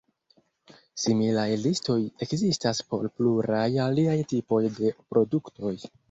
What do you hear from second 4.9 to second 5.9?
produktoj.